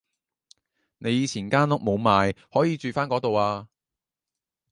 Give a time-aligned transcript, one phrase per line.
[0.97, 3.67] 你以前間屋冇賣可以住返嗰度啊